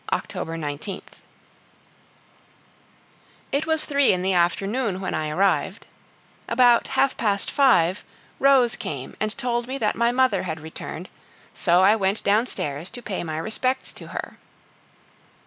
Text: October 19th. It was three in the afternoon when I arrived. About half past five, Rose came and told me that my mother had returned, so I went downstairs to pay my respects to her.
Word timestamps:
October 0.11 0.57
19th. 0.57 1.21
It 3.51 3.67
was 3.67 3.85
three 3.85 4.11
in 4.11 4.23
the 4.23 4.33
afternoon 4.33 4.99
when 4.99 5.13
I 5.13 5.29
arrived. 5.29 5.85
About 6.49 6.87
half 6.97 7.15
past 7.17 7.51
five, 7.51 8.03
Rose 8.39 8.75
came 8.75 9.15
and 9.19 9.37
told 9.37 9.67
me 9.67 9.77
that 9.77 9.95
my 9.95 10.11
mother 10.11 10.41
had 10.41 10.59
returned, 10.59 11.07
so 11.53 11.83
I 11.83 11.95
went 11.95 12.23
downstairs 12.23 12.89
to 12.89 13.03
pay 13.03 13.23
my 13.23 13.37
respects 13.37 13.93
to 13.93 14.07
her. 14.07 14.39